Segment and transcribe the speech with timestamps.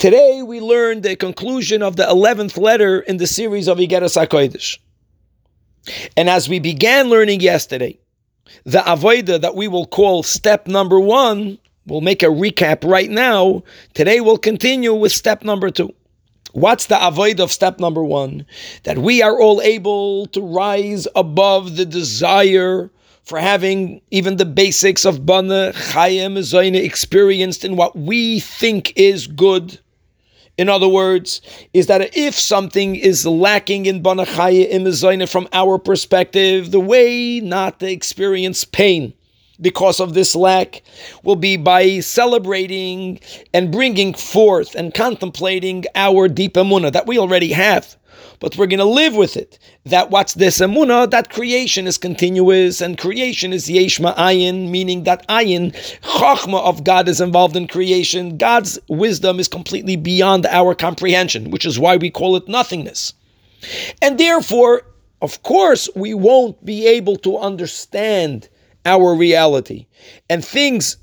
[0.00, 4.78] Today we learned the conclusion of the 11th letter in the series of Igeras HaKodesh.
[6.16, 8.00] And as we began learning yesterday,
[8.64, 13.62] the Avoida that we will call step number one, we'll make a recap right now.
[13.92, 15.94] Today we'll continue with step number two.
[16.52, 18.46] What's the avoid of step number one?
[18.84, 22.90] That we are all able to rise above the desire
[23.24, 29.26] for having even the basics of Bana, Chayim, Zoyne experienced in what we think is
[29.26, 29.78] good.
[30.60, 31.40] In other words,
[31.72, 37.40] is that if something is lacking in Bana Chaya in from our perspective, the way
[37.40, 39.14] not to experience pain
[39.58, 40.82] because of this lack
[41.22, 43.20] will be by celebrating
[43.54, 47.96] and bringing forth and contemplating our deep emuna that we already have.
[48.38, 49.58] But we're going to live with it.
[49.84, 51.10] That what's this emuna?
[51.10, 57.08] That creation is continuous and creation is yeshma ayin, meaning that ayin, chachma of God
[57.08, 58.36] is involved in creation.
[58.36, 63.14] God's wisdom is completely beyond our comprehension, which is why we call it nothingness.
[64.00, 64.82] And therefore,
[65.22, 68.48] of course, we won't be able to understand
[68.86, 69.86] our reality.
[70.28, 70.96] And things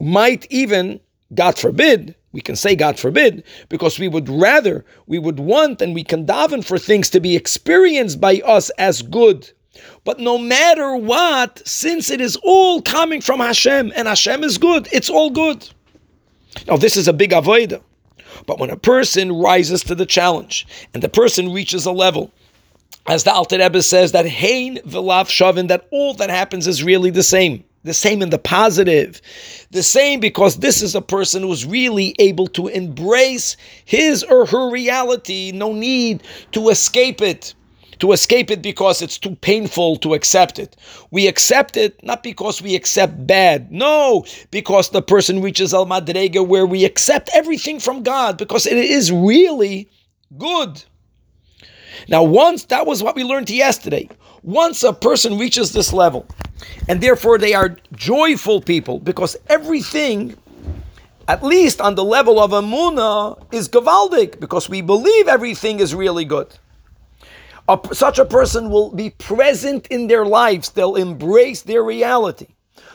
[0.00, 1.00] might even,
[1.34, 5.94] God forbid, we can say God forbid, because we would rather, we would want and
[5.94, 9.50] we can daven for things to be experienced by us as good.
[10.04, 14.88] But no matter what, since it is all coming from Hashem and Hashem is good,
[14.92, 15.68] it's all good.
[16.66, 17.82] Now, this is a big avodah.
[18.46, 22.30] But when a person rises to the challenge and the person reaches a level
[23.06, 27.10] as the Alter Rebbe says, that Hein V'lav Shavin, that all that happens is really
[27.10, 27.64] the same.
[27.88, 29.22] The same in the positive.
[29.70, 34.70] The same because this is a person who's really able to embrace his or her
[34.70, 35.52] reality.
[35.54, 36.22] No need
[36.52, 37.54] to escape it.
[38.00, 40.76] To escape it because it's too painful to accept it.
[41.10, 43.72] We accept it not because we accept bad.
[43.72, 48.76] No, because the person reaches Al Madrega where we accept everything from God because it
[48.76, 49.88] is really
[50.36, 50.84] good.
[52.06, 54.08] Now, once that was what we learned yesterday.
[54.42, 56.26] Once a person reaches this level,
[56.88, 60.36] and therefore they are joyful people because everything,
[61.26, 66.24] at least on the level of Emuna, is gevaldik because we believe everything is really
[66.24, 66.54] good.
[67.68, 72.46] A, such a person will be present in their lives, they'll embrace their reality.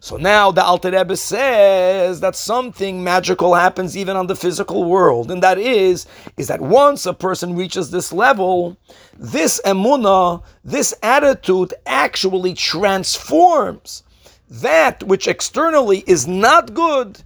[0.00, 5.30] So now the Alter Rebbe says that something magical happens even on the physical world,
[5.30, 6.06] and that is,
[6.36, 8.76] is that once a person reaches this level,
[9.18, 14.02] this emuna, this attitude actually transforms
[14.48, 17.22] that which externally is not good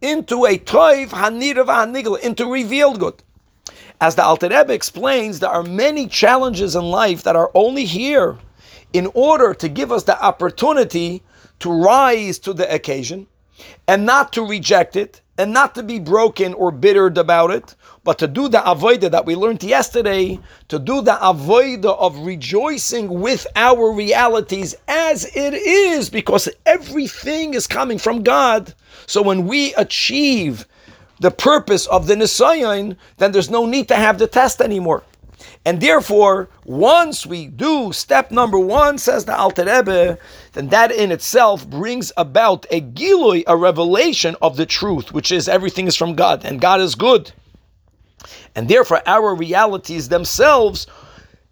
[0.00, 3.22] into a toiv hanirav hanigla, into revealed good.
[4.00, 8.38] As the Alter Rebbe explains, there are many challenges in life that are only here
[8.92, 11.22] in order to give us the opportunity
[11.60, 13.26] to rise to the occasion
[13.86, 17.74] and not to reject it and not to be broken or bittered about it,
[18.04, 23.20] but to do the avoida that we learned yesterday, to do the avoida of rejoicing
[23.20, 28.74] with our realities as it is, because everything is coming from God.
[29.06, 30.66] So when we achieve
[31.20, 35.02] the purpose of the Nisayon, then there's no need to have the test anymore.
[35.64, 40.18] And therefore, once we do step number one, says the Alter Rebbe,
[40.52, 45.48] then that in itself brings about a gilui, a revelation of the truth, which is
[45.48, 47.32] everything is from God and God is good.
[48.54, 50.86] And therefore, our realities themselves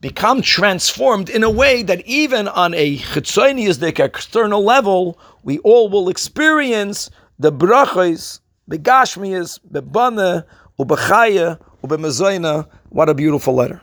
[0.00, 6.08] become transformed in a way that even on a chitzoniistic external level, we all will
[6.08, 10.46] experience the brachas, the gashmias, the bana,
[10.78, 12.66] ubechaya, ubemezoina.
[12.90, 13.80] What a beautiful letter.